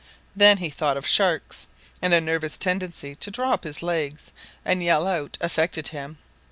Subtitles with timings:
[0.35, 1.67] Then he thought of sharks,
[2.01, 4.31] and a nervous tendency to draw up his legs
[4.65, 6.17] and yell out affected him.